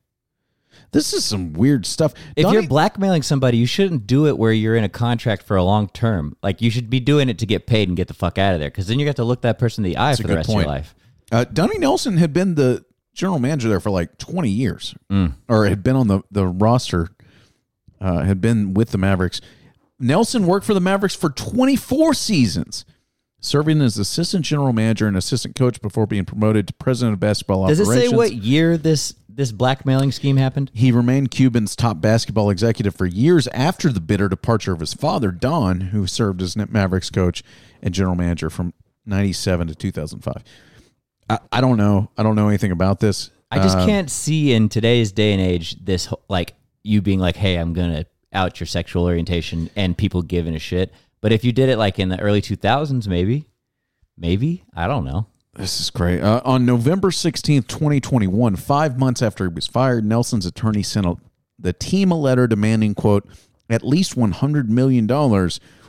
[0.93, 2.15] This is some weird stuff.
[2.37, 5.57] If Donnie- you're blackmailing somebody, you shouldn't do it where you're in a contract for
[5.57, 6.37] a long term.
[6.43, 8.61] Like you should be doing it to get paid and get the fuck out of
[8.61, 10.49] there, because then you got to look that person in the eye for the rest
[10.49, 10.95] of your life.
[11.31, 14.95] Uh, Donnie Nelson had been the general manager there for like 20 years,
[15.49, 17.09] or had been on the the roster,
[18.01, 19.41] uh, had been with the Mavericks.
[20.01, 22.85] Nelson worked for the Mavericks for 24 seasons,
[23.41, 27.65] serving as assistant general manager and assistant coach before being promoted to president of basketball
[27.65, 27.79] operations.
[27.81, 28.11] Does it operations.
[28.11, 30.69] say what year this this blackmailing scheme happened?
[30.75, 35.31] He remained Cuban's top basketball executive for years after the bitter departure of his father,
[35.31, 37.45] Don, who served as Mavericks coach
[37.81, 38.75] and general manager from
[39.07, 40.43] 97 to 2005.
[41.31, 42.11] I, I don't know.
[42.19, 43.31] I don't know anything about this.
[43.51, 47.37] I just Uh, can't see in today's day and age this like you being like,
[47.37, 50.93] "Hey, I'm gonna out your sexual orientation," and people giving a shit.
[51.21, 53.47] But if you did it like in the early 2000s, maybe,
[54.19, 55.29] maybe I don't know.
[55.59, 56.21] This is great.
[56.23, 61.17] Uh, on November 16th, 2021, five months after he was fired, Nelson's attorney sent a,
[61.59, 63.29] the team a letter demanding, quote,
[63.69, 65.11] at least $100 million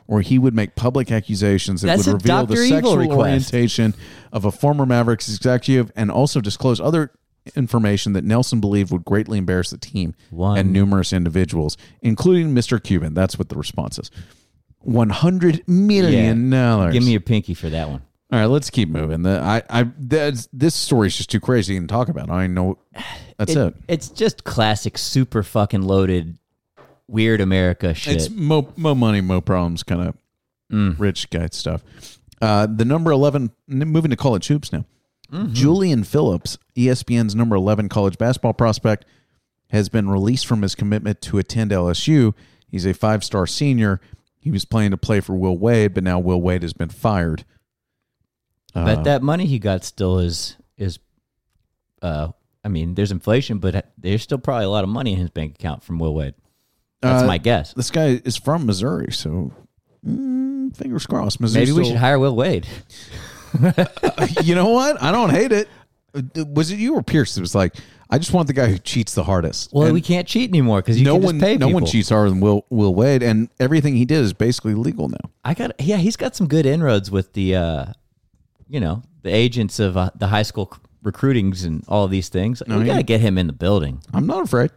[0.07, 3.19] or he would make public accusations that That's would a reveal the Evil sexual request.
[3.53, 3.93] orientation
[4.33, 7.11] of a former Mavericks executive and also disclose other
[7.55, 12.81] information that Nelson believed would greatly embarrass the team One- and numerous individuals, including Mr.
[12.81, 13.13] Cuban.
[13.13, 14.09] That's what the response is.
[14.85, 16.49] $100 million.
[16.49, 16.93] dollars.
[16.93, 18.01] Give me your pinky for that one.
[18.31, 19.23] All right, let's keep moving.
[19.23, 22.29] The, I, I, that's, this story is just too crazy to even talk about.
[22.29, 22.77] I know
[23.37, 23.75] that's it.
[23.87, 26.37] It's just classic, super fucking loaded,
[27.07, 28.15] weird America shit.
[28.15, 30.13] It's mo, mo money, mo problems kind
[30.71, 31.81] of rich guy stuff.
[32.39, 34.85] Uh, the number 11, moving to college hoops now.
[35.51, 39.05] Julian Phillips, ESPN's number 11 college basketball prospect,
[39.71, 42.33] has been released from his commitment to attend LSU.
[42.67, 44.01] He's a five star senior.
[44.39, 47.43] He was planning to play for Will Wade, but now Will Wade has been fired.
[48.75, 50.99] Uh, but that money he got still is is,
[52.01, 52.29] uh,
[52.63, 55.55] I mean, there's inflation, but there's still probably a lot of money in his bank
[55.55, 56.35] account from Will Wade.
[57.01, 57.73] That's Uh, my guess.
[57.73, 59.51] This guy is from Missouri, so
[60.05, 61.39] mm, fingers crossed.
[61.39, 62.67] Missouri Maybe we still- should hire Will Wade.
[64.43, 65.01] you know what?
[65.01, 65.67] I don't hate it.
[66.53, 67.75] Was it you or Pierce It was like,
[68.09, 69.71] I just want the guy who cheats the hardest?
[69.71, 71.81] Well, And we can't cheat anymore because no can one, pay no people.
[71.81, 75.29] one cheats harder than Will Will Wade, and everything he did is basically legal now.
[75.43, 77.85] I got yeah, he's got some good inroads with the, uh,
[78.69, 80.71] you know, the agents of uh, the high school
[81.03, 82.61] recruitings and all of these things.
[82.67, 82.85] we yeah.
[82.85, 84.01] gotta get him in the building.
[84.13, 84.71] I'm not afraid.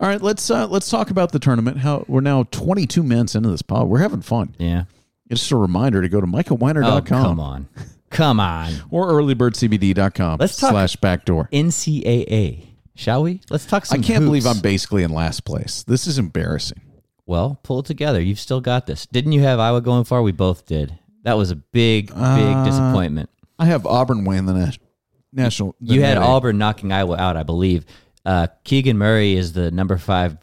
[0.00, 1.78] All right, let's uh, let's talk about the tournament.
[1.78, 3.88] How we're now 22 minutes into this pod.
[3.88, 4.54] We're having fun.
[4.58, 4.84] Yeah.
[5.28, 7.68] It's just a reminder to go to Oh, michaelweiner.com come on,
[8.10, 8.72] come on.
[8.90, 11.48] or earlybirdcbd.com Let's talk- slash backdoor.
[11.52, 12.66] NCAA,
[12.96, 13.40] shall we?
[13.48, 14.46] Let's talk I can't believe.
[14.46, 15.84] I'm basically in last place.
[15.84, 16.80] This is embarrassing.
[17.26, 18.20] Well, pull it together.
[18.20, 19.06] You've still got this.
[19.06, 20.20] Didn't you have Iowa going far?
[20.20, 20.98] We both did.
[21.24, 23.30] That was a big, big Uh, disappointment.
[23.58, 24.78] I have Auburn winning the nas-
[25.32, 25.74] national.
[25.80, 26.16] the You had.
[26.18, 27.84] Auburn knocking Iowa out, I believe.
[28.24, 30.36] Uh, Keegan Murray is the number five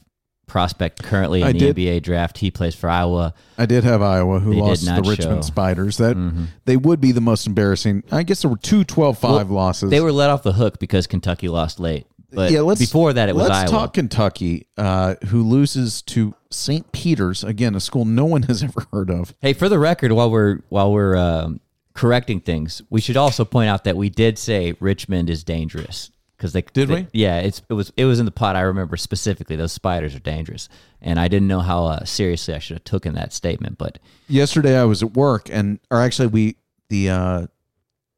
[0.48, 2.38] prospect currently in I the did- NBA draft.
[2.38, 3.34] He plays for Iowa.
[3.58, 5.30] I did have Iowa, who They did lost to the not Richmond show.
[5.34, 5.42] Mm-hmm.
[5.42, 5.98] Spiders.
[5.98, 8.04] That they would be the most embarrassing.
[8.12, 9.90] I guess there were two 12-5 losses.
[9.92, 12.07] They were let off the hook because Kentucky lost late.
[12.32, 13.70] But yeah, let's, before that, it was let's Iowa.
[13.72, 16.92] talk Kentucky, uh, who loses to St.
[16.92, 19.34] Peter's again, a school no one has ever heard of.
[19.42, 21.62] Hey, for the record, while we're while we're um,
[21.94, 26.52] correcting things, we should also point out that we did say Richmond is dangerous because
[26.54, 27.08] they Did they- we?
[27.14, 28.56] Yeah, it's it was it was in the pot.
[28.58, 30.68] I remember specifically those spiders are dangerous,
[31.02, 33.78] and I didn't know how uh, seriously I should have taken that statement.
[33.78, 36.58] But Yesterday, I was at work, and or actually, we
[36.90, 37.48] the uh,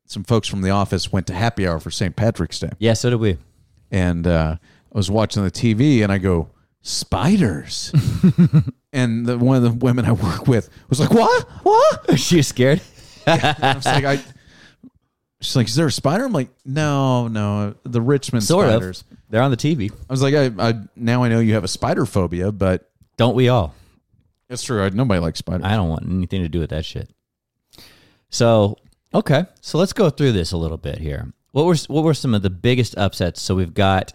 [0.07, 2.15] some folks from the office went to happy hour for St.
[2.15, 2.71] Patrick's Day.
[2.79, 3.37] yeah, so did we.
[3.91, 4.57] And uh,
[4.93, 6.49] I was watching the TV, and I go,
[6.81, 7.91] "Spiders,"
[8.93, 11.47] and the, one of the women I work with was like, "What?
[11.63, 12.81] What?" she was scared.
[13.27, 14.19] I was like, "I."
[15.41, 19.17] She's like, "Is there a spider?" I'm like, "No, no, the Richmond Sort spiders." of.
[19.29, 19.91] They're on the TV.
[19.91, 23.35] I was like, I, "I now I know you have a spider phobia, but Don't
[23.35, 23.75] we all?
[24.49, 24.83] it's true.
[24.83, 27.09] I, nobody likes spiders." I don't want anything to do with that shit.
[28.29, 28.77] So
[29.13, 31.31] okay, so let's go through this a little bit here.
[31.59, 33.41] What were what were some of the biggest upsets?
[33.41, 34.13] So we've got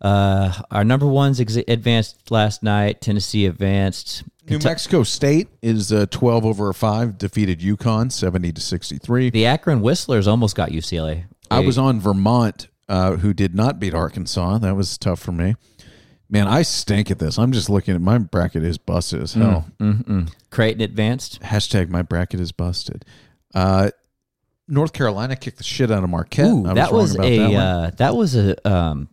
[0.00, 3.00] uh, our number ones ex- advanced last night.
[3.00, 4.24] Tennessee advanced.
[4.48, 9.30] New Mexico State is uh, 12 over a five, defeated UConn 70 to 63.
[9.30, 11.26] The Akron Whistlers almost got UCLA.
[11.52, 14.58] I was on Vermont, uh, who did not beat Arkansas.
[14.58, 15.54] That was tough for me.
[16.28, 17.38] Man, I stink at this.
[17.38, 19.66] I'm just looking at my bracket is busted as hell.
[20.50, 21.40] Creighton advanced.
[21.42, 23.04] Hashtag my bracket is busted.
[23.54, 23.90] Uh,
[24.70, 26.46] North Carolina kicked the shit out of Marquette.
[26.46, 29.08] Ooh, I that was about a that uh, that was a um,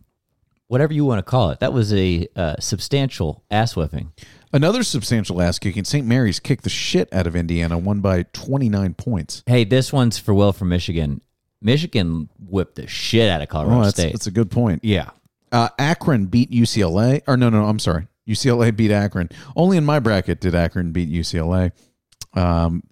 [0.68, 1.60] whatever you want to call it.
[1.60, 4.12] That was a uh, substantial ass whipping.
[4.52, 5.84] Another substantial ass kicking.
[5.84, 6.06] St.
[6.06, 9.42] Mary's kicked the shit out of Indiana, won by 29 points.
[9.46, 11.20] Hey, this one's for Will from Michigan.
[11.60, 14.12] Michigan whipped the shit out of Colorado Oh, that's, State.
[14.12, 14.84] that's a good point.
[14.84, 15.10] yeah.
[15.50, 17.22] Uh, Akron beat UCLA.
[17.26, 18.06] Or no, no, I'm sorry.
[18.28, 19.28] UCLA beat Akron.
[19.56, 21.72] Only in my bracket did Akron beat UCLA.
[22.34, 22.82] Um,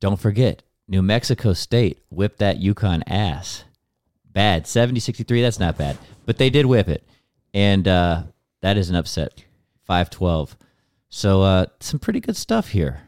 [0.00, 3.64] Don't forget, New Mexico State whipped that UConn ass.
[4.30, 4.64] bad.
[4.66, 5.96] 70-63, that's not bad.
[6.26, 7.02] But they did whip it.
[7.54, 8.24] And uh,
[8.60, 9.42] that is an upset.
[9.88, 10.50] 5-12.
[11.08, 13.00] So uh, some pretty good stuff here.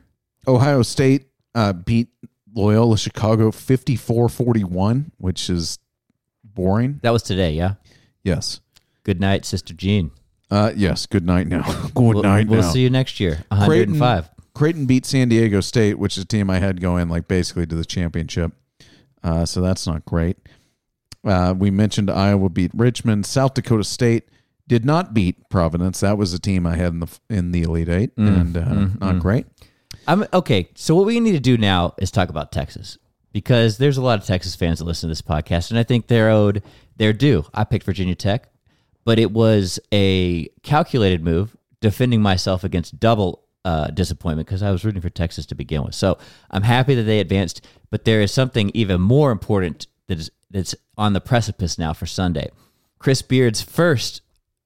[0.48, 2.08] Ohio State uh, beat
[2.54, 5.78] Loyola Chicago 54-41, which is
[6.42, 7.00] boring.
[7.02, 7.74] That was today, yeah?
[8.22, 8.60] Yes.
[9.02, 10.10] Good night, Sister Jean.
[10.50, 11.04] Uh, yes.
[11.04, 11.62] Good night now.
[11.94, 12.70] Good We'll, night we'll now.
[12.70, 13.44] see you next year.
[13.48, 13.68] 105.
[13.68, 14.33] Creighton
[14.86, 17.84] beat San Diego State, which is a team I had going like basically to the
[17.84, 18.52] championship.
[19.22, 20.36] Uh, so that's not great.
[21.24, 23.24] Uh, we mentioned Iowa beat Richmond.
[23.24, 24.28] South Dakota State
[24.68, 26.00] did not beat Providence.
[26.00, 29.18] That was a team I had in the in the Elite Eight, and uh, not
[29.20, 29.46] great.
[30.06, 30.68] I'm okay.
[30.74, 32.98] So what we need to do now is talk about Texas
[33.32, 36.06] because there's a lot of Texas fans that listen to this podcast, and I think
[36.06, 36.62] they're owed
[36.96, 37.44] their due.
[37.54, 38.48] I picked Virginia Tech,
[39.04, 44.84] but it was a calculated move, defending myself against double uh, disappointment because I was
[44.84, 45.94] rooting for Texas to begin with.
[45.94, 46.18] So
[46.50, 50.74] I'm happy that they advanced, but there is something even more important that is that's
[50.96, 52.50] on the precipice now for Sunday.
[52.98, 54.22] Chris Beard's first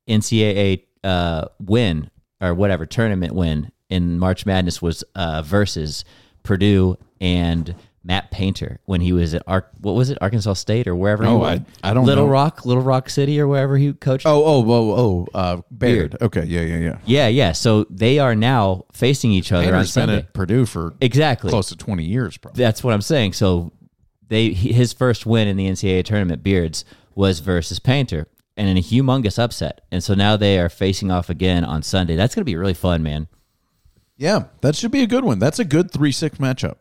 [0.08, 6.04] NCAA uh, win or whatever tournament win in March Madness was uh, versus
[6.42, 10.94] Purdue and Matt Painter when he was at Ar- what was it Arkansas State or
[10.96, 11.24] wherever.
[11.24, 11.60] he Oh, was.
[11.82, 12.30] I- I don't Little know.
[12.32, 14.24] Rock, Little Rock City or wherever he coached.
[14.26, 16.10] Oh, oh, oh, oh, uh, Baird.
[16.12, 16.16] Beard.
[16.22, 16.98] Okay, yeah, yeah, yeah.
[17.04, 17.52] Yeah, yeah.
[17.52, 21.50] So they are now facing each other on Painter's been at Purdue for Exactly.
[21.50, 22.62] close to twenty years, probably.
[22.62, 23.34] That's what I'm saying.
[23.34, 23.72] So
[24.28, 26.84] they his first win in the NCAA tournament, Beards,
[27.14, 29.80] was versus Painter, and in a humongous upset.
[29.90, 32.14] And so now they are facing off again on Sunday.
[32.16, 33.28] That's going to be really fun, man.
[34.16, 35.38] Yeah, that should be a good one.
[35.38, 36.76] That's a good three six matchup.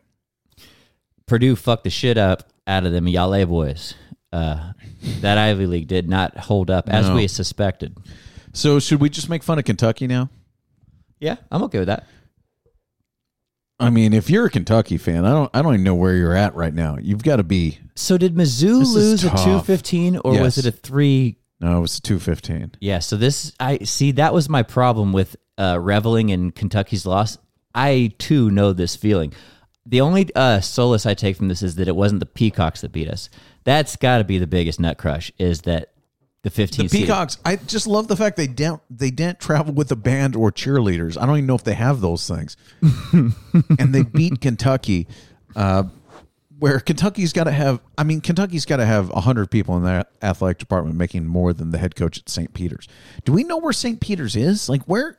[1.28, 3.94] Purdue fucked the shit up out of them Yale boys.
[4.32, 4.72] Uh,
[5.20, 7.14] that Ivy League did not hold up as No.
[7.14, 7.96] we suspected.
[8.52, 10.28] So should we just make fun of Kentucky now?
[11.20, 12.06] Yeah, I'm okay with that.
[13.80, 16.34] I mean, if you're a Kentucky fan, I don't, I don't even know where you're
[16.34, 16.96] at right now.
[17.00, 17.78] You've got to be.
[17.94, 22.18] So did Mizzou lose a 215 or was it a 3 No, it was two
[22.18, 22.72] fifteen.
[22.80, 27.38] Yeah, so this I see that was my problem with uh, reveling in Kentucky's loss.
[27.74, 29.32] I too know this feeling.
[29.88, 32.92] The only uh, solace I take from this is that it wasn't the Peacocks that
[32.92, 33.30] beat us.
[33.64, 35.32] That's got to be the biggest nut crush.
[35.38, 35.92] Is that
[36.42, 37.00] the 15th The seed.
[37.02, 37.38] Peacocks.
[37.44, 41.20] I just love the fact they don't they didn't travel with a band or cheerleaders.
[41.20, 42.56] I don't even know if they have those things.
[43.12, 45.08] and they beat Kentucky,
[45.56, 45.84] uh,
[46.58, 47.80] where Kentucky's got to have.
[47.96, 51.70] I mean, Kentucky's got to have hundred people in their athletic department making more than
[51.70, 52.52] the head coach at St.
[52.52, 52.88] Peter's.
[53.24, 54.00] Do we know where St.
[54.00, 54.68] Peter's is?
[54.68, 55.18] Like where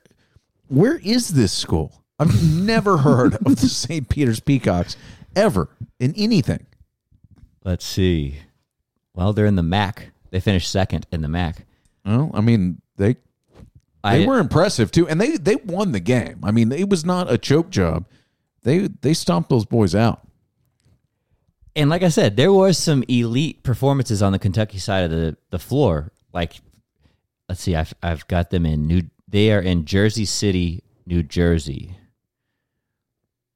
[0.67, 2.03] where is this school?
[2.19, 4.09] I've never heard of the St.
[4.09, 4.97] Peter's Peacocks
[5.35, 6.65] ever in anything.
[7.63, 8.39] Let's see.
[9.13, 10.11] Well, they're in the MAC.
[10.31, 11.65] They finished second in the MAC.
[12.05, 13.17] Well, I mean they
[14.03, 16.39] I, They were impressive too, and they they won the game.
[16.43, 18.05] I mean, it was not a choke job.
[18.63, 20.21] They they stomped those boys out.
[21.75, 25.37] and like I said, there was some elite performances on the Kentucky side of the,
[25.49, 26.11] the floor.
[26.33, 26.53] Like,
[27.47, 29.03] let's see, I've I've got them in New.
[29.27, 31.95] They are in Jersey City, New Jersey.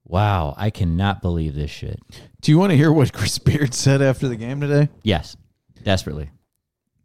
[0.05, 1.99] Wow, I cannot believe this shit.
[2.41, 4.89] Do you want to hear what Chris Beard said after the game today?
[5.03, 5.37] Yes,
[5.83, 6.29] desperately.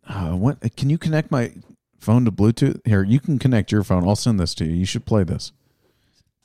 [0.07, 1.53] Uh, what can you connect my
[2.01, 2.81] phone to Bluetooth?
[2.85, 4.07] Here, you can connect your phone.
[4.09, 4.73] I'll send this to you.
[4.75, 5.53] You should play this.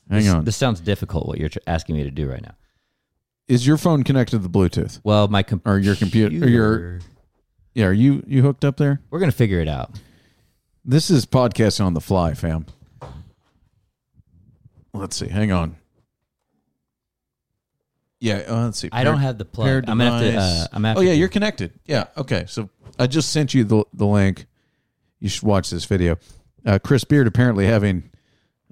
[0.08, 0.44] Hang this, on.
[0.44, 1.26] This sounds difficult.
[1.26, 2.54] What you're tr- asking me to do right now.
[3.48, 5.00] Is your phone connected to the Bluetooth?
[5.02, 7.00] Well, my computer Or your computer- or your-
[7.74, 9.00] Yeah, are you you hooked up there?
[9.10, 9.98] We're gonna figure it out.
[10.84, 12.66] This is podcasting on the fly, fam.
[14.92, 15.28] Let's see.
[15.28, 15.76] Hang on.
[18.24, 18.88] Yeah, uh, let's see.
[18.90, 19.84] I don't have the plug.
[19.86, 20.36] I'm gonna have to.
[20.38, 21.72] Uh, I'm gonna have oh to yeah, do- you're connected.
[21.84, 22.06] Yeah.
[22.16, 22.46] Okay.
[22.48, 24.46] So I just sent you the the link.
[25.20, 26.16] You should watch this video.
[26.64, 28.10] Uh, Chris Beard apparently having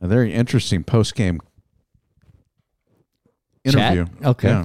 [0.01, 1.43] a very interesting post game
[3.67, 3.93] Chat?
[3.93, 4.07] interview.
[4.25, 4.49] Okay.
[4.49, 4.65] Yeah.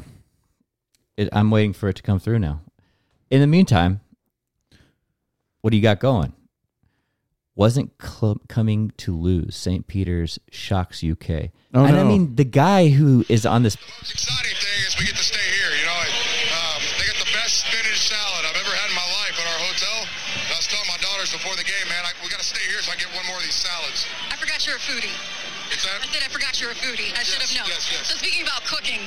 [1.18, 2.62] It, I'm waiting for it to come through now.
[3.30, 4.00] In the meantime,
[5.62, 6.32] what do you got going?
[7.56, 9.56] Wasn't cl- coming to lose.
[9.56, 9.88] St.
[9.88, 11.50] Peter's shocks UK.
[11.74, 12.06] Oh, and I no.
[12.06, 13.76] mean, the guy who is on this.
[14.02, 14.30] Most
[24.68, 25.16] you're a foodie.
[25.72, 26.00] It's that.
[26.00, 27.12] I said I forgot you're a foodie.
[27.20, 27.68] I should have known.
[27.68, 28.08] yes, yes.
[28.08, 29.00] So speaking about cooking,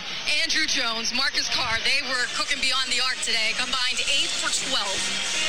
[0.45, 3.57] Andrew Jones, Marcus Carr, they were cooking beyond the arc today.
[3.57, 4.77] Combined eight for 12.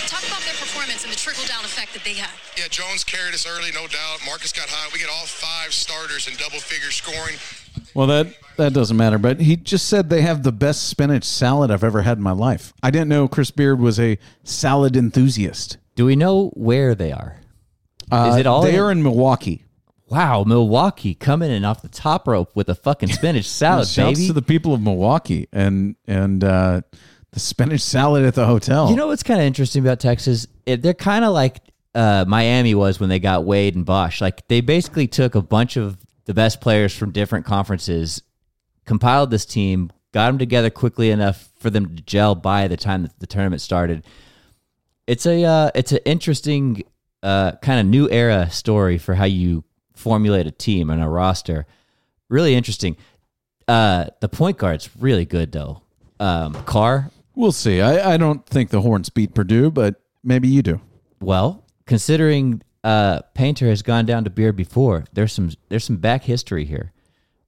[0.08, 2.32] Talk about their performance and the trickle down effect that they had.
[2.56, 4.24] Yeah, Jones carried us early, no doubt.
[4.26, 4.88] Marcus got high.
[4.94, 7.36] We get all five starters in double figure scoring.
[7.94, 9.18] Well, that that doesn't matter.
[9.20, 12.32] But he just said they have the best spinach salad I've ever had in my
[12.32, 12.72] life.
[12.84, 15.78] I didn't know Chris Beard was a salad enthusiast.
[15.96, 17.36] Do we know where they are?
[18.10, 19.64] Uh, Is it all They in- are in Milwaukee.
[20.12, 24.28] Wow, Milwaukee coming in off the top rope with a fucking spinach salad, Shouts baby.
[24.28, 26.82] to the people of Milwaukee, and and uh,
[27.32, 28.90] the spinach salad at the hotel.
[28.90, 30.48] You know what's kind of interesting about Texas?
[30.66, 31.62] It, they're kind of like
[31.96, 34.20] uh, Miami was when they got Wade and Bosh.
[34.20, 38.22] Like they basically took a bunch of the best players from different conferences,
[38.86, 43.04] compiled this team, got them together quickly enough for them to gel by the time
[43.04, 44.06] that the tournament started.
[45.08, 46.84] It's a uh, it's an interesting
[47.24, 49.64] uh, kind of new era story for how you
[50.02, 51.66] formulate a team and a roster.
[52.30, 52.98] Really interesting.
[53.68, 55.82] Uh, the point guard's really good though.
[56.20, 57.82] Um, Carr, we'll see.
[57.82, 60.82] I, I don't think the Horns beat Purdue, but maybe you do.
[61.20, 66.24] well, considering uh, Painter has gone down to beer before, there's some there's some back
[66.24, 66.92] history here.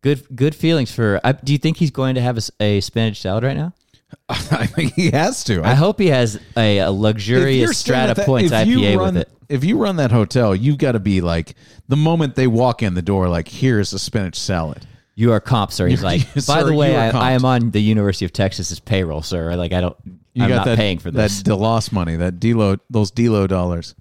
[0.01, 1.19] Good good feelings for.
[1.23, 3.73] I, do you think he's going to have a spinach salad right now?
[4.30, 5.63] I think he has to.
[5.63, 9.30] I hope he has a, a luxurious Strata at that- Points IPA run- with it.
[9.49, 11.56] If you run that hotel, you've got to be like
[11.88, 14.88] the moment they walk in the door, like here's a spinach salad.
[15.15, 15.88] You are comp, sir.
[15.88, 18.80] He's You're- like, by sir, the way, I, I am on the University of Texas's
[18.80, 19.56] payroll, sir.
[19.56, 19.97] Like I don't,
[20.34, 21.43] You I'm got not that paying for this.
[21.43, 23.93] that DeLoss money, that Delo, those Delo dollars.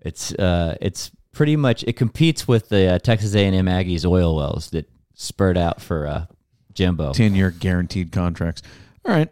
[0.00, 4.70] It's uh, it's pretty much it competes with the uh, Texas A&M Aggies oil wells
[4.70, 6.26] that spurred out for uh,
[6.74, 7.12] Jimbo.
[7.12, 8.62] ten year guaranteed contracts.
[9.04, 9.30] All right.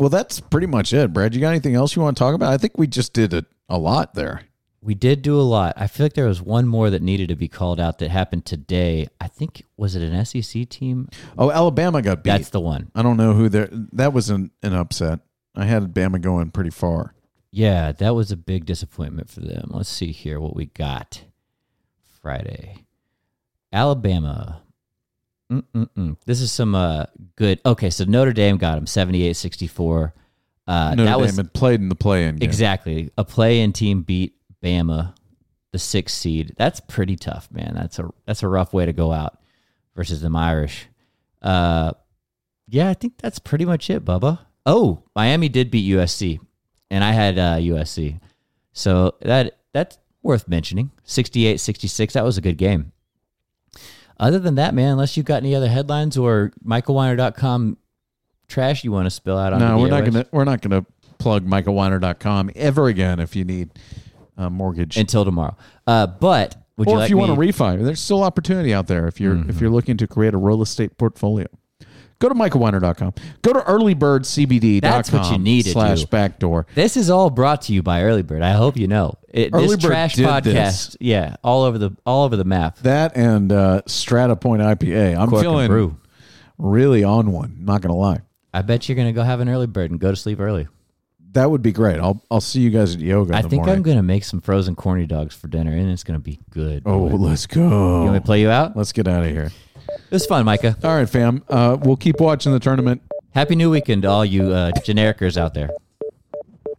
[0.00, 1.34] Well, that's pretty much it, Brad.
[1.34, 2.54] You got anything else you want to talk about?
[2.54, 4.44] I think we just did a, a lot there.
[4.80, 5.74] We did do a lot.
[5.76, 8.46] I feel like there was one more that needed to be called out that happened
[8.46, 9.08] today.
[9.20, 11.10] I think was it an SEC team?
[11.36, 12.30] Oh, Alabama got beat.
[12.30, 12.90] That's the one.
[12.94, 13.68] I don't know who there.
[13.70, 15.20] That was an, an upset.
[15.54, 17.12] I had Bama going pretty far.
[17.50, 19.68] Yeah, that was a big disappointment for them.
[19.68, 21.24] Let's see here what we got.
[22.22, 22.86] Friday,
[23.70, 24.62] Alabama.
[25.50, 26.16] Mm-mm-mm.
[26.26, 27.60] This is some uh, good.
[27.66, 30.12] Okay, so Notre Dame got them 78-64.
[30.66, 32.48] Uh, Notre that Dame was had played in the play-in game.
[32.48, 35.14] exactly a play-in team beat Bama,
[35.72, 36.54] the sixth seed.
[36.56, 37.74] That's pretty tough, man.
[37.74, 39.40] That's a that's a rough way to go out
[39.96, 40.86] versus them Irish.
[41.42, 41.92] Uh,
[42.68, 44.38] yeah, I think that's pretty much it, Bubba.
[44.64, 46.38] Oh, Miami did beat USC,
[46.90, 48.20] and I had uh, USC,
[48.72, 50.90] so that that's worth mentioning.
[51.06, 52.12] 68-66.
[52.12, 52.92] That was a good game.
[54.20, 57.78] Other than that, man, unless you've got any other headlines or MicahWeiner.com
[58.48, 60.84] trash you want to spill out on No, we're not gonna we're not gonna
[61.18, 63.70] plug MicahWeiner.com ever again if you need
[64.36, 64.96] a mortgage.
[64.96, 65.56] until tomorrow.
[65.86, 67.36] Uh, but would or you if like you me, Mm-hmm.
[67.36, 70.34] want to refi, there's still opportunity out there if you're if you're looking to create
[70.34, 71.46] a real estate portfolio.
[72.20, 73.14] Go to MicahWeiner.com.
[73.40, 76.06] Go to earlybirdcbd.com That's what you need to slash do.
[76.06, 76.66] backdoor.
[76.74, 78.42] This is all brought to you by Early Bird.
[78.42, 80.42] I hope you know it, Early this Bird trash did podcast.
[80.42, 80.96] this.
[81.00, 82.76] Yeah, all over the all over the map.
[82.80, 85.18] That and uh, Strata Point IPA.
[85.18, 85.96] I'm Cork and feeling brew.
[86.58, 87.56] really on one.
[87.60, 88.20] Not gonna lie.
[88.52, 90.68] I bet you're gonna go have an early bird and go to sleep early.
[91.32, 92.00] That would be great.
[92.00, 93.30] I'll I'll see you guys at yoga.
[93.32, 93.76] In I the think morning.
[93.76, 96.82] I'm gonna make some frozen corny dogs for dinner, and it's gonna be good.
[96.84, 97.16] Oh, boy.
[97.16, 97.62] let's go.
[97.62, 97.70] you
[98.02, 98.76] want me to play you out?
[98.76, 99.50] Let's get out of here.
[100.10, 100.76] It was fun, Micah.
[100.82, 101.44] All right, fam.
[101.48, 103.00] Uh, we'll keep watching the tournament.
[103.32, 105.70] Happy New Weekend to all you uh, genericers out there.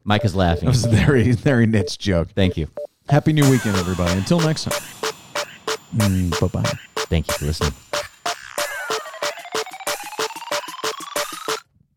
[0.04, 0.66] Micah's laughing.
[0.66, 2.28] That was a very very niche joke.
[2.36, 2.68] Thank you.
[3.08, 4.18] Happy New Weekend, everybody.
[4.18, 6.30] Until next time.
[6.42, 6.72] bye bye.
[7.08, 7.74] Thank you for listening.